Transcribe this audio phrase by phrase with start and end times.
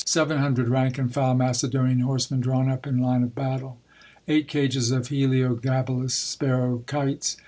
[0.03, 3.79] Seven hundred rank and file Macedonian horsemen drawn up in line of battle.
[4.27, 7.37] Eight cages of heliogabalus sparrow kites.